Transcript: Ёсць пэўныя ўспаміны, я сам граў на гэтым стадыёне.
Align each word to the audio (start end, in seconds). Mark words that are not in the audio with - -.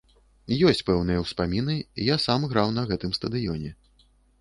Ёсць 0.69 0.81
пэўныя 0.87 1.19
ўспаміны, 1.25 1.75
я 2.13 2.19
сам 2.27 2.49
граў 2.57 2.75
на 2.81 2.89
гэтым 2.93 3.11
стадыёне. 3.23 3.79